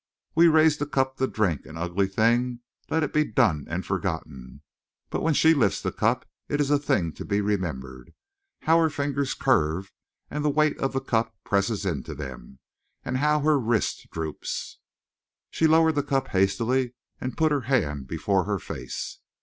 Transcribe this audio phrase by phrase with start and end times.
[0.33, 1.67] We raise the cup to drink.
[1.67, 4.63] An ugly thing let it be done and forgotten.
[5.11, 8.15] But when she lifts the cup it is a thing to be remembered;
[8.61, 9.91] how her fingers curve
[10.31, 12.57] and the weight of the cup presses into them,
[13.05, 14.79] and how her wrist droops."
[15.51, 19.19] She lowered the cup hastily and put her hand before her face.